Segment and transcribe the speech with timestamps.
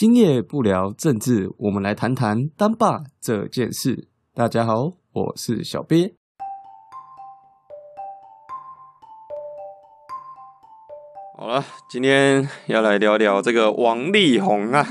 [0.00, 4.08] 今夜不聊政治，我们来谈谈当爸这件事。
[4.34, 6.14] 大家好，我是小鳖。
[11.36, 14.86] 好了，今天要来聊聊这个王力宏啊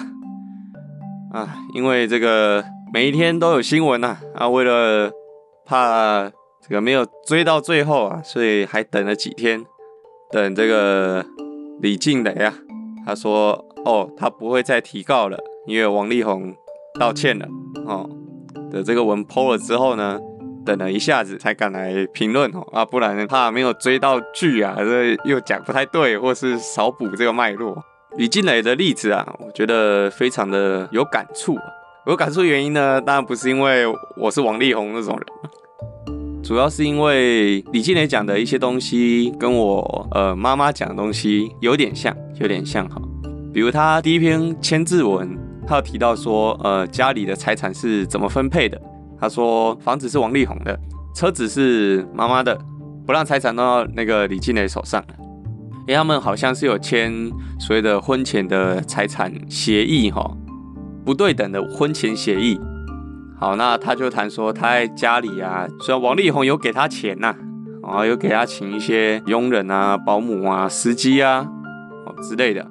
[1.33, 2.63] 啊，因为这个
[2.94, 5.12] 每一天都有新闻呐啊，为了
[5.65, 6.29] 怕
[6.62, 9.65] 这个没有追到最后啊，所以还等了几天，
[10.29, 11.26] 等这个
[11.81, 12.53] 李静蕾啊，
[13.03, 15.37] 他说哦，他不会再提告了，
[15.67, 16.53] 因为王力宏
[17.00, 17.48] 道歉了
[17.86, 18.09] 哦
[18.72, 20.20] 的这个文 PO 了之后呢。
[20.66, 27.76] 等了一下子才敢来评论哦啊，不然怕没有追到剧啊，这又讲不太对，或是少补这个脉络。
[28.17, 31.58] 李静蕾的例子啊，我觉得非常的有感触。
[32.06, 43.02] 有感触原因呢，当然不是因为我是王力宏那种人，主要是因为李静蕾讲的一些东西跟我呃妈妈讲的东西有点像，有点像哈。
[43.59, 48.81] 比如他第一篇签字文，他有提到说，呃，家里的财产是怎么分配的。
[49.20, 50.80] 他说房子是王力宏的，
[51.14, 52.58] 车子是妈妈的，
[53.06, 55.03] 不让财产弄到那个李静蕾手上。
[55.81, 57.14] 因为他们好像是有签
[57.59, 60.25] 所谓的婚前的财产协议哈，
[61.03, 62.58] 不对等的婚前协议。
[63.38, 67.36] 好，那他就谈说他在家里啊，虽然王力宏有给他钱呐，
[67.84, 71.45] 啊，有给他请一些佣人啊、保姆啊、司机啊，
[72.06, 72.66] 哦之类的，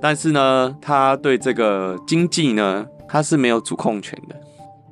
[0.00, 4.36] 但是呢，他对这个经济呢，他是没有主控权的。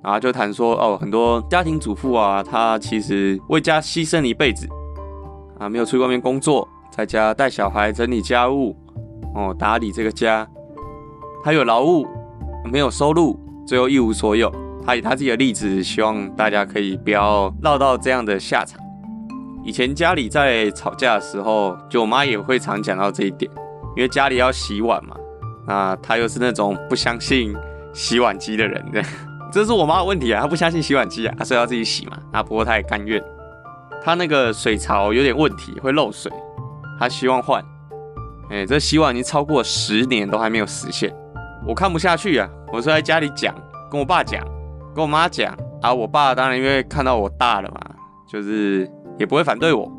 [0.00, 4.66] 然后就谈说哦，很多家庭主妇啊，她其实为家牺牲了一辈子
[5.58, 8.76] 啊，没有出去外面工作，在家带小孩、整理家务，
[9.34, 10.48] 哦，打理这个家。
[11.42, 12.06] 她有劳务，
[12.70, 14.50] 没有收入，最后一无所有。
[14.86, 18.80] 她以她自己的例子，希望大家可以不要落到这样的下场。
[19.64, 23.50] 以前家里在吵架的时候，就我妈也会常讲到这一点，
[23.98, 25.16] 因为家里要洗碗嘛，
[25.66, 27.52] 那她又是那种不相信
[27.92, 28.80] 洗碗机的人。
[29.50, 32.16] 这是我妈的问题啊，她不相信洗碗机啊，所以要自己洗嘛。
[32.32, 33.20] 那不过她也甘愿。
[34.00, 36.30] 她那个水槽有点问题，会漏水，
[37.00, 37.60] 她希望换。
[38.50, 41.12] 哎，这洗碗已经超过十年都还没有实现，
[41.66, 42.48] 我看不下去啊！
[42.72, 43.52] 我是在家里讲，
[43.90, 44.40] 跟我爸讲，
[44.94, 45.52] 跟我妈讲
[45.82, 45.92] 啊。
[45.92, 47.80] 我爸当然因为看到我大了嘛，
[48.30, 49.90] 就是也不会反对我，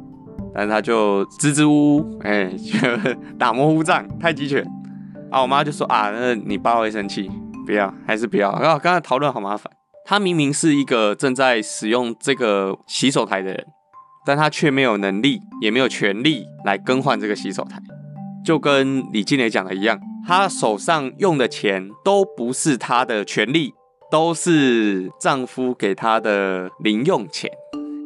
[0.54, 4.66] 但是他就支支吾吾，哎，就打模糊仗，太极拳。
[5.32, 7.30] 啊，我妈就说啊，那你爸会生气。
[7.66, 8.50] 不要，还是不要。
[8.50, 9.72] 啊，刚才讨论好麻烦。
[10.06, 13.68] 他明明是一个正在使用这个洗手台的人，
[14.26, 17.80] 但他却没有能力，也没有权利来更换这个洗手台。
[18.44, 23.72] 就跟李静蕾讲的一样，他手上用的钱都不是他的权利，
[24.10, 27.52] 都是丈夫给他的零用钱。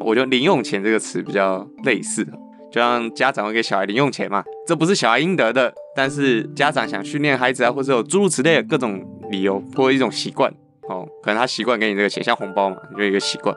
[0.04, 2.24] 我觉得“零用钱”这个词比较类似，
[2.72, 9.04] 就像家长会给小孩零用钱嘛，这不是小孩应得的，但是家长想训练孩子啊，或者有诸如此类的各种。
[9.32, 10.54] 理由或一种习惯
[10.90, 13.56] 哦，可能他习惯给你这个钱，像红包嘛，就一个习惯，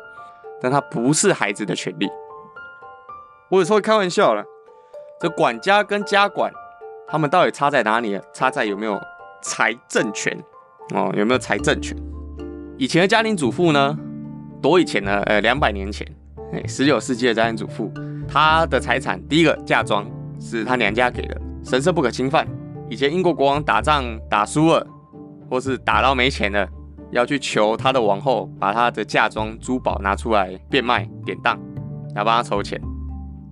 [0.63, 2.09] 但他不是孩子的权利。
[3.51, 4.43] 我有时候开玩笑了，
[5.21, 6.51] 这管家跟家管，
[7.07, 8.19] 他们到底差在哪里？
[8.33, 8.99] 差在有没有
[9.43, 10.35] 财政权
[10.95, 11.95] 哦，有没有财政权？
[12.79, 13.99] 以前的家庭主妇呢，
[14.63, 16.07] 多以前呢，呃，两百年前，
[16.53, 17.93] 哎，十九世纪的家庭主妇，
[18.29, 20.07] 她的财产第一个嫁妆
[20.41, 22.47] 是她娘家给的，神圣不可侵犯。
[22.89, 24.87] 以前英国国王打仗打输了。
[25.49, 26.69] 或是打到没钱了，
[27.13, 31.57] 要去求他的王后把他的嫁妆珠宝拿出来变卖典当，
[32.17, 32.81] 来帮他筹钱。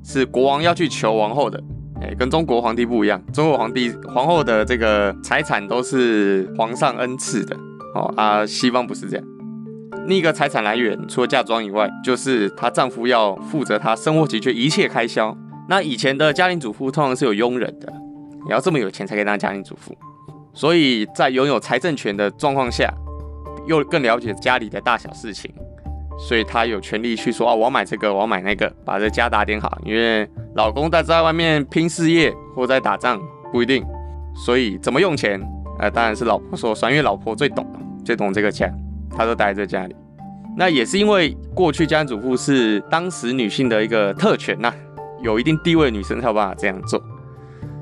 [0.03, 1.63] 是国王要去求王后的，
[2.03, 3.25] 哎，跟中国皇帝不一样。
[3.33, 7.57] 中国皇帝皇后的这个财产都是皇上恩赐的，
[7.95, 9.25] 哦啊，西方不是这样。
[10.07, 15.37] 另一个财产来源除了嫁妆以外，就是她丈夫要负责她生活起居一切开销。
[15.69, 17.93] 那以前的家庭主妇通常是有佣人的，
[18.45, 19.97] 你要这么有钱才可以当家庭主妇。
[20.53, 22.93] 所以在拥有财政权的状况下，
[23.67, 25.51] 又更了解家里的大小事情，
[26.19, 29.79] 所以她有权利去说啊，我要买这个，我要买那个，把这家打点好。
[29.85, 33.83] 因为老公在在外面拼事业或在打仗不一定，
[34.37, 35.41] 所以怎么用钱，
[35.79, 37.67] 呃，当然是老婆说算，因为老婆最懂，
[38.05, 38.73] 最懂这个钱，
[39.17, 39.95] 她都待在家里。
[40.57, 44.73] 那也是因为过去家庭主妇是当时女性的一个特权呐，
[45.23, 47.03] 有一定地位的女生才有办法这样做。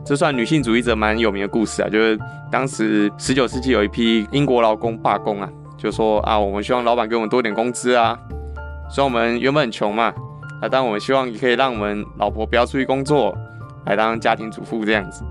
[0.05, 2.19] 这算女性主义者蛮有名的故事啊，就是
[2.51, 8.19] 当时十九世纪有一批英国劳工罢工啊，就说啊，我们希望老板给我们多点工资啊，
[8.91, 10.05] 虽然我们原本很穷嘛，
[10.61, 13.37] 啊，但我们希望也可以让我们老婆不要出去工作，
[13.87, 15.23] 来当家庭主妇这样子。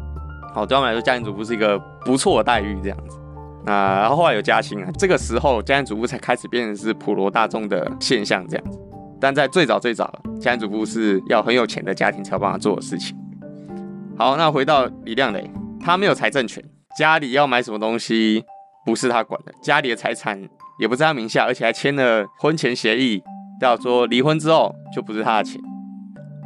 [0.54, 3.18] 好，对他们来说，家庭主妇是一个不错的待遇这样子。
[3.66, 8.80] 那然后后来有加薪啊，这个时候家庭主妇才开始变成是普罗大众的现象这样子。
[9.20, 13.16] 但在最早最早，家庭主妇是要很有钱的家庭才有办法做的事情。
[14.18, 15.50] 好，那回到李亮磊，
[15.80, 16.64] 他没有财政权，
[16.98, 18.44] 家里要买什么东西
[18.84, 20.42] 不是他管的，家里的财产
[20.80, 23.22] 也不在他名下，而且还签了婚前协议，
[23.60, 25.62] 叫做离婚之后就不是他的钱。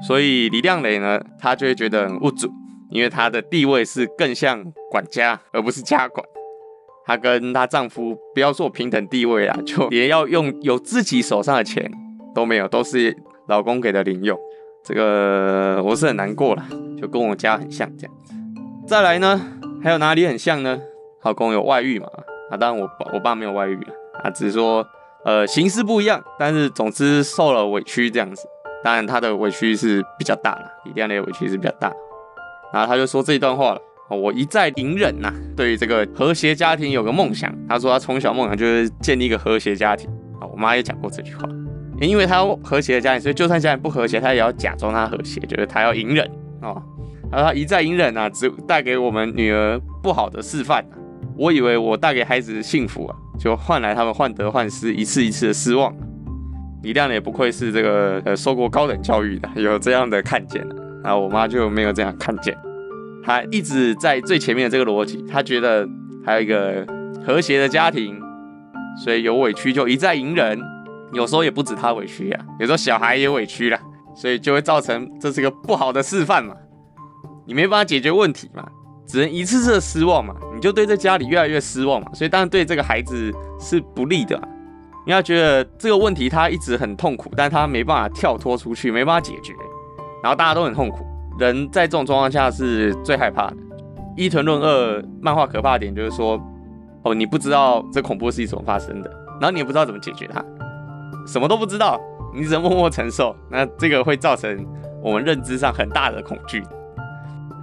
[0.05, 2.51] 所以李亮磊呢，他就会觉得很无助，
[2.89, 6.25] 因为他的地位是更像管家，而不是家管。
[7.05, 11.91] 她跟她丈夫不要做平等地位啊， 就也要用有自己手上的钱
[12.33, 13.15] 都没有，都是
[13.47, 14.37] 老公给的零用。
[14.83, 16.65] 这个我是很难过了，
[16.99, 18.33] 就跟我家很像这样子。
[18.87, 19.41] 再来呢，
[19.83, 20.79] 还有哪里很像呢？
[21.23, 22.07] 老公有外遇嘛？
[22.51, 24.85] 啊，当然我我爸没有外遇啊，啊，只是说
[25.23, 28.47] 呃形式不一样，但是总之受了委屈这样子。
[28.83, 31.91] 当然他的委屈是比较大了，李亮的委屈是比较大。
[32.71, 33.81] 然后他就说这一段话了。
[34.09, 37.53] 我一再隐忍呐，对于这个和谐家庭有个梦想。
[37.67, 40.09] 他说他从小梦想就是建立一个和谐家庭。
[40.39, 41.47] 啊，我妈也讲过这句话，
[42.01, 46.29] 因为他和谐的家庭，所以就算家庭不和谐，他也要假装他和谐，就是他要隐忍
[46.61, 46.81] 哦。
[47.31, 50.85] 然后他一再隐忍啊，只带给我们女儿不好的示范。
[51.37, 55.93] 我以为我带给孩子的幸福啊，就换来他们患得患失，一次一次的失望。
[56.83, 60.63] 李亮也不愧是这个呃受过高等教育的，有这样的看见
[61.03, 62.55] 啊，我妈就没有这样看见。
[63.25, 65.87] 他一直在最前面的这个逻辑，他觉得
[66.23, 66.85] 还有一个
[67.25, 68.21] 和谐的家庭，
[69.03, 70.59] 所以有委屈就一再隐忍，
[71.11, 73.79] 有时候也不止他委屈呀，有时候小孩也委屈了，
[74.15, 76.53] 所以就会造成这是个不好的示范嘛，
[77.47, 78.63] 你没办法解决问题嘛，
[79.07, 84.39] 只能一次次的失望嘛，你就对这家里越来越失望嘛，所以当然对这个孩子是不利的，
[85.03, 89.53] 你要觉得这个问题他一直很痛苦，但他没办法跳脱出去，没办法解决，
[90.21, 91.03] 然后大家都很痛苦。
[91.39, 93.57] 人在这种状况下是最害怕的。
[94.17, 96.39] 伊藤润二漫画可怕点就是说，
[97.03, 99.09] 哦，你不知道这恐怖事情怎么发生的，
[99.41, 100.43] 然后你也不知道怎么解决它，
[101.27, 101.99] 什么都不知道，
[102.33, 103.35] 你只能默默承受。
[103.49, 104.65] 那这个会造成
[105.03, 106.63] 我们认知上很大的恐惧。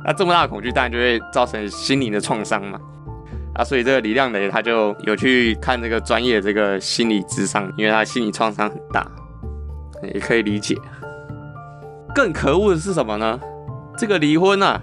[0.05, 2.79] 那这么大的恐惧，当然就会造成心灵的创伤嘛。
[3.55, 9.07] 啊，所以这个李亮磊他就有去看这个专业这个心理智商，因为他心理创伤很大，
[10.15, 10.77] 也可以理解。
[12.15, 13.41] 更可恶的是什么呢？
[13.97, 14.81] 这个离婚啊，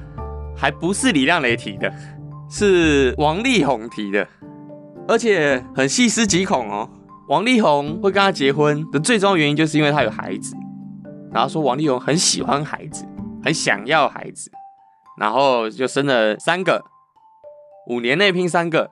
[0.55, 1.91] 还不是李亮雷提的，
[2.49, 4.27] 是王力宏提的，
[5.07, 6.89] 而且很细思极恐哦。
[7.27, 10.55] 王力宏会跟他结婚的最重要原因，就是因为他有孩子，
[11.31, 13.05] 然后说王力宏很喜欢孩子，
[13.43, 14.51] 很想要孩子，
[15.19, 16.83] 然后就生了三个，
[17.87, 18.89] 五年内拼三个，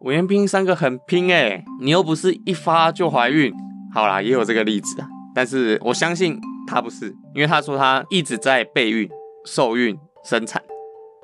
[0.00, 3.52] 五年拼三个很拼哎，你又不是一发就怀孕，
[3.92, 9.08] 好啦，也有这个例子啊，但是我相信他不是，因为他说他一直在备孕。
[9.44, 10.62] 受孕、生产，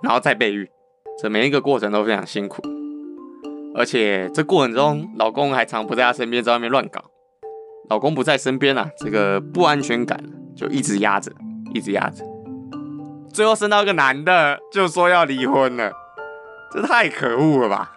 [0.03, 0.69] 然后再备孕，
[1.23, 2.63] 这每一个过程都非常辛苦，
[3.75, 7.05] 而且这过程中，老公还常不在她身边，在外面乱搞。
[7.89, 10.23] 老公不在身边啊，这个不安全感
[10.57, 11.33] 就一直压着，
[11.75, 12.25] 一直压着。
[13.33, 15.91] 最后生到一个男的，就说要离婚了，
[16.73, 17.91] 这太可恶了吧？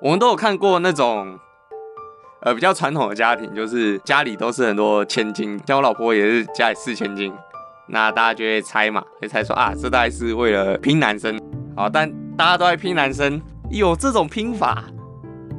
[0.00, 1.38] 我们都有看过那种，
[2.42, 7.32] 呃，比较传统的家庭，就是家里都是很多千金，像我老婆也是家里四千金。
[7.86, 11.38] 那大家就会猜嘛，会猜说啊，这大概是为了拼男生，
[11.76, 13.40] 好，但大家都在拼男生，
[13.70, 14.84] 有这种拼法，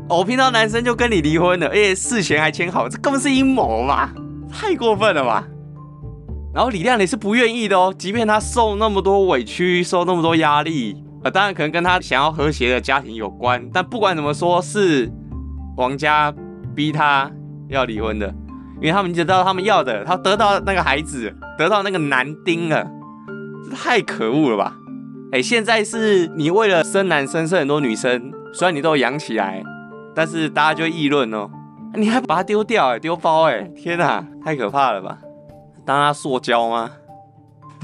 [0.09, 4.09] 我拼到男生就跟你离婚了，而且事前还签好，这根本是阴谋嘛？
[4.51, 5.47] 太过分了吧？
[6.53, 15.11] 然后李亮也是不愿意的哦，即便他受那么多委屈，受那么多压力，啊，当然可能跟他想要和谐的家庭有关，但不管怎么说，是
[15.75, 16.33] 王家
[16.73, 17.29] 逼他
[17.67, 18.33] 要离婚的。
[18.75, 22.85] 因为他们知道他们要的，他得到那个孩子，得到那个男丁了，
[23.73, 24.75] 太可恶了吧？
[25.31, 29.63] 哎，现在是你为了生男生，生很多女生，虽然你都养起来，
[30.13, 31.49] 但是大家就议论哦，
[31.95, 35.17] 你还把它丢掉，哎，丢包，哎，天哪，太可怕了吧？
[35.85, 36.91] 当他塑胶吗？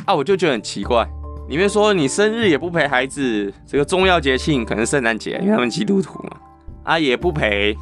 [0.06, 1.08] 啊，我就觉得很奇怪，
[1.50, 6.38] 里面说你生日也不陪孩子，这个重要节庆可能圣诞节，因为他们基督徒嘛，
[6.84, 7.76] 啊，也不陪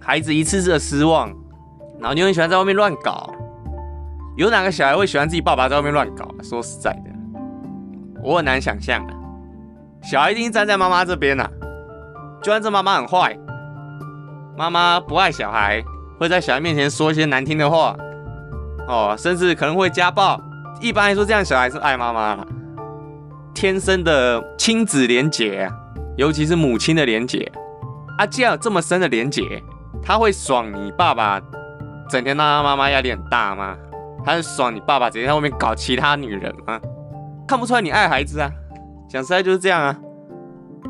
[0.00, 1.32] 孩子，一次次的失望。
[2.00, 3.32] 然后你很喜欢在外面乱搞，
[4.36, 6.28] 有哪个小孩会喜欢自己爸爸在外面乱搞？
[6.42, 7.10] 说实在的，
[8.22, 9.14] 我很难想象啊。
[10.02, 11.44] 小孩一定站在妈妈这边呐，
[12.40, 13.36] 就算这妈妈很坏，
[14.56, 15.82] 妈妈不爱小孩，
[16.20, 17.96] 会在小孩面前说一些难听的话，
[18.86, 20.40] 哦，甚至可能会家暴。
[20.80, 22.46] 一般来说，这样小孩是爱妈妈，
[23.52, 25.68] 天生的亲子连结，
[26.16, 27.50] 尤其是母亲的连结
[28.18, 29.60] 啊，既然有这么深的连结，
[30.00, 31.42] 他会爽你爸爸。
[32.08, 33.76] 整天让他妈妈压力很大吗？
[34.24, 36.80] 他很爽你爸爸整天在外面搞其他女人吗？
[37.46, 38.50] 看不出来你爱孩子啊！
[39.08, 39.96] 讲实在就是这样啊！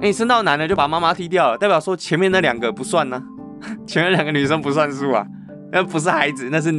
[0.01, 3.23] 你生到男的就把妈妈踢掉了，代表说前面那两个不算呢？
[3.87, 5.27] 前面两个女生不算数啊？
[5.71, 6.73] 那不是孩子，那是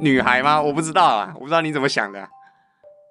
[0.00, 0.60] 女孩吗？
[0.60, 2.28] 我不知道啊，我不知道你怎么想的。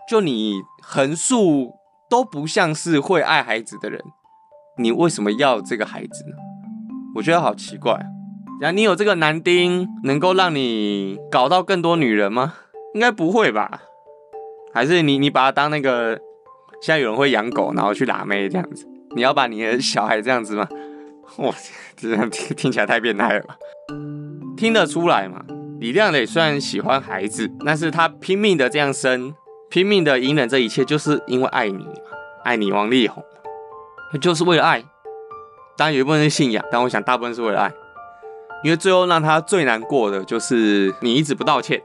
[0.09, 1.71] 就你横竖
[2.09, 4.01] 都不像是会爱孩子的人，
[4.77, 6.35] 你为什么要这个孩子呢？
[7.15, 7.97] 我觉得好奇怪。
[8.61, 12.53] 然后你有这个男丁，能够让你搞到更多女人吗？
[12.93, 13.81] 应该不会吧？
[14.73, 16.19] 还是你你把他当那个，
[16.81, 18.87] 现在有人会养狗，然后去拉妹这样子？
[19.15, 20.67] 你要把你的小孩这样子吗？
[21.37, 21.53] 哇，
[21.95, 23.55] 这样听听起来太变态了吧？
[24.55, 25.43] 听得出来嘛？
[25.79, 29.33] 李亮磊虽然喜欢孩子，但是他拼命的这样生，
[29.69, 31.91] 拼命的隐忍这一切，就是因为爱你嘛，
[32.43, 33.23] 爱你王力宏，
[34.21, 34.83] 就是为了爱。
[35.75, 37.73] 当然有一部分是信仰，但我想大部分是为了爱。
[38.63, 41.81] 因为最后让他最难过的就是你一直不道歉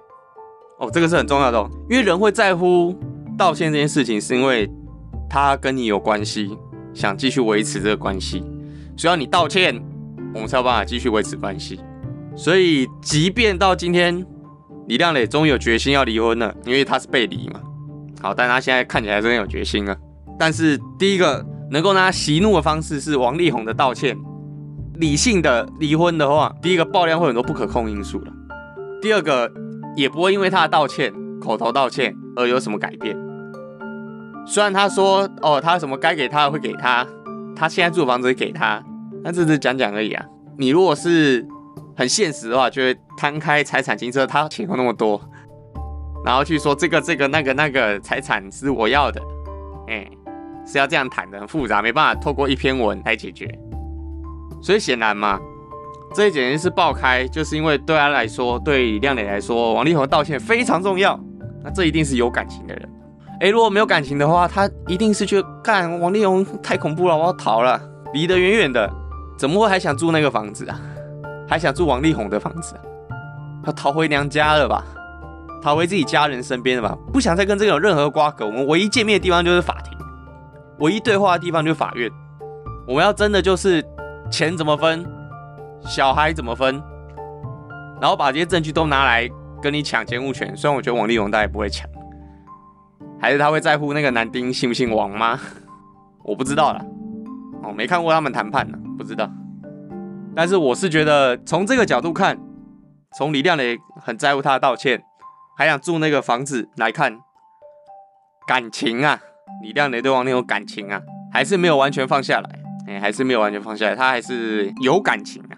[0.79, 1.71] 哦，这个是很重要的。
[1.91, 2.97] 因为人会在乎
[3.37, 4.71] 道歉这件事情，是因为
[5.29, 6.57] 他跟你有关系，
[6.95, 8.45] 想继续维持这个关系，
[8.97, 9.75] 所以要你道歉，
[10.33, 11.81] 我们才有办法继续维持关系。
[12.37, 14.25] 所以，即便到今天，
[14.87, 17.61] 李亮磊终于有决心要离婚了，因为他是被离嘛。
[18.23, 19.97] 好，但他现在看起来真的有决心了。
[20.39, 24.17] 但是，第一个能够让他息怒的方式是王力宏的道歉。
[24.99, 28.33] 理性的离婚的话，第一个爆量会很多不可控因素了。
[29.01, 29.51] 第二个
[29.97, 33.17] 也不会因为他的道歉、口头道歉而有什么改变。
[34.45, 37.07] 虽然他说哦，他什么该给他的会给他，
[37.55, 38.83] 他现在住的房子也给他，
[39.23, 40.25] 那只是讲讲而已啊。
[40.57, 41.47] 你如果是
[41.97, 45.21] 很现实的话，就会摊开财产、金车，他钱有那么多，
[46.25, 49.23] 然后去说这个、这个、那个、那个财产是我要的，
[49.87, 50.09] 哎，
[50.67, 53.47] 是要这样谈的，很复杂，没办法透过一篇文来解决。
[54.61, 55.39] 所以显然嘛，
[56.15, 61.19] 这一简直是爆开，就是因为对他来说，对亮磊来说，王力宏道歉非常重要。
[61.63, 62.89] 那这一定是有感情的人。
[63.41, 67.81] 哎，如果没有感情的话，他一定是去干王力宏太恐怖了，我要逃了，
[68.13, 68.91] 离得远远的。
[69.39, 70.81] 怎么会还想住那个房子啊？
[71.49, 72.75] 还想住王力宏的房子？
[73.65, 74.85] 要逃回娘家了吧？
[75.63, 76.97] 逃回自己家人身边了吧？
[77.13, 78.45] 不想再跟这个有任何瓜葛。
[78.45, 79.97] 我们唯一见面的地方就是法庭，
[80.79, 82.11] 唯一对话的地方就是法院。
[82.89, 83.85] 我们要真的就是。
[84.31, 85.05] 钱怎么分？
[85.83, 86.83] 小孩怎么分？
[88.01, 89.29] 然后把这些证据都拿来
[89.61, 90.57] 跟你抢监护权。
[90.57, 91.89] 虽然我觉得王力宏大概不会抢，
[93.21, 95.39] 还是他会在乎那个男丁姓不姓王吗？
[96.23, 96.85] 我不知道啦，
[97.63, 99.29] 哦，没看过他们谈判呢，不知道。
[100.37, 102.39] 但是我是觉得从这个角度看，
[103.17, 105.03] 从李亮磊很在乎他的道歉，
[105.57, 107.19] 还想住那个房子来看，
[108.47, 109.19] 感情啊，
[109.63, 111.01] 李亮磊对王力宏感情啊，
[111.33, 112.58] 还是没有完全放下来。
[112.89, 115.53] 哎，还是没有完全放下来，他还是有感情啊。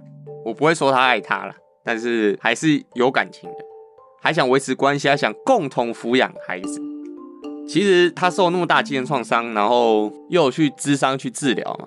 [0.44, 3.56] 我不会说他爱他了，但是还是有感情的，
[4.20, 6.82] 还想维持关系，还想共同抚养孩子。
[7.68, 11.86] 其实他受那么大精神创伤，然后又有去咨商去治疗嘛，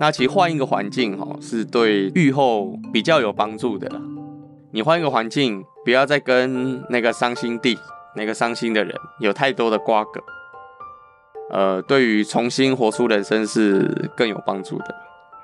[0.00, 4.00] 那其实换一个环境哈，是对愈后比较有帮助的啦。
[4.70, 7.76] 你换一个环境，不要再跟那个伤心地、
[8.16, 10.22] 那个伤心的人有太多的瓜葛。
[11.50, 14.94] 呃，对于重新活出人生是更有帮助的，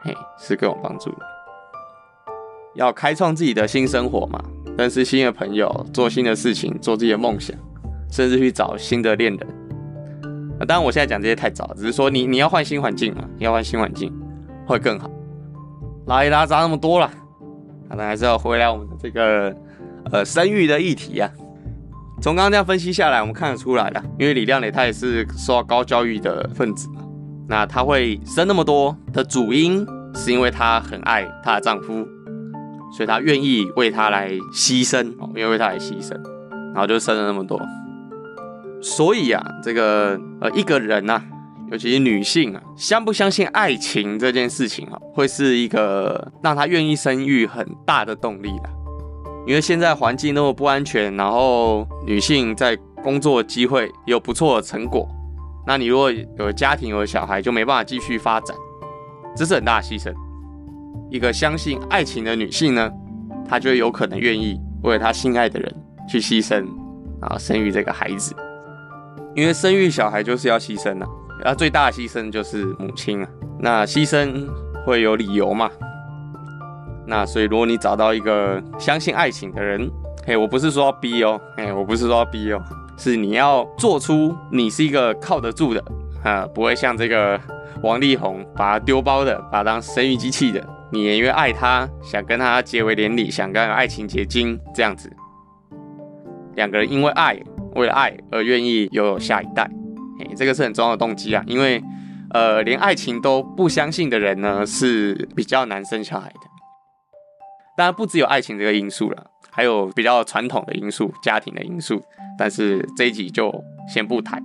[0.02, 1.18] 嘿，是更有帮助的。
[2.74, 4.42] 要开创自己的新生活嘛，
[4.76, 7.56] 认识新的朋友，做新的事情，做自己的梦想，
[8.10, 9.48] 甚至去找新的恋人。
[10.58, 14.12] 啊，当然我现在讲这些太早，只是说你你要换新环境嘛，你要换新环境
[14.66, 15.10] 会更好。
[16.06, 17.10] 拉一拉杂那么多了，
[17.88, 19.56] 可能还是要回来我们的这个
[20.12, 21.30] 呃生育的议题呀。
[22.24, 27.02] 从刚刚这样分析下来，我们看得出来了，因为李亮磊他也是受到高教育的分子嘛，
[27.46, 31.92] 那他会生那么多的主因，是因为他很爱她的丈夫，
[32.96, 36.18] 所以他愿意为他来牺牲，哦，愿意为他来牺牲，
[36.72, 37.60] 然后就生了那么多。
[38.80, 41.20] 所以啊，这个呃一个人呐，
[41.70, 48.70] 尤其是女性啊，相不相信爱情这件事情啊，会是一个让她愿意生育很大的动力的。
[49.46, 55.06] 因为现在环境那么不安全，然后女性在工作机会有不错的成果，
[55.66, 58.56] 那你如果有家庭有小孩，就没办法继续发展，
[59.36, 60.12] 这是很大的牺牲。
[61.10, 62.90] 一个相信爱情的女性呢，
[63.46, 65.74] 她就有可能愿意为了她心爱的人
[66.08, 66.64] 去牺牲，
[67.20, 68.34] 然后生育这个孩子。
[69.36, 71.08] 因为生育小孩就是要牺牲啊，
[71.44, 73.28] 那最大的牺牲就是母亲啊。
[73.58, 74.48] 那牺牲
[74.86, 75.70] 会有理由嘛？
[77.06, 79.90] 那所以，如果你找到一个相信爱情的人，
[80.26, 82.62] 嘿，我不是说要逼哦，嘿，我不是说要逼哦，
[82.96, 85.84] 是你要做出你是一个靠得住的
[86.22, 87.38] 啊，不会像这个
[87.82, 90.66] 王力宏把他丢包的，把他当生育机器的。
[90.92, 95.10] 你也因为爱他，想跟他结为连理，想跟爱情结晶这样子。
[96.54, 97.36] 两个人因为爱，
[97.74, 99.68] 为了爱而愿意拥有下一代，
[100.20, 101.42] 嘿，这个是很重要的动机啊。
[101.46, 101.82] 因为，
[102.30, 106.53] 呃，连爱情都不相信的人呢，是比较难生小孩的。
[107.76, 112.02] 当然不只有爱情这个因素了，还有比较传统的因素、家庭的因素。
[112.38, 113.52] 但是这一集就
[113.88, 114.42] 先不谈。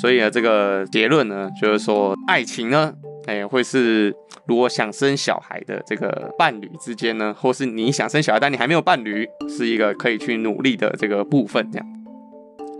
[0.00, 2.94] 所以呢，这个结论呢，就是说爱情呢
[3.26, 4.14] 哎，会是
[4.46, 11.70] 如果想生小孩的这个伴侣之间呢，或是你想生小孩但你还没有伴侣，是一个可以去努力的这个部分。
[11.70, 11.86] 这样，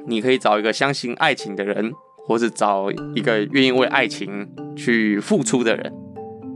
[0.06, 1.92] 你可以找一个相信爱情的人，
[2.26, 5.92] 或是找一个愿意为爱情去付出的人，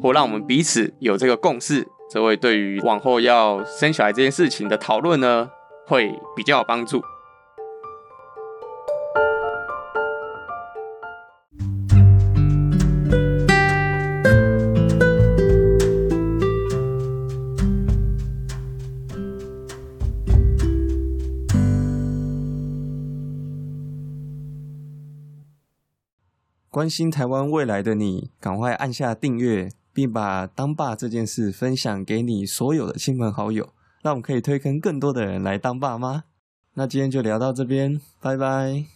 [0.03, 5.51] 或让我们彼此有这个共识，这位对于往后要生小孩这件事情的讨论呢，
[5.87, 7.03] 会比较有帮助。
[26.71, 33.71] 关心台湾未来的你，赶快按下订阅，并把当爸这件事分享给你所有的亲朋好友，
[34.03, 36.25] 让我们可以推坑更多的人来当爸妈。
[36.75, 38.96] 那今天就聊到这边，拜拜。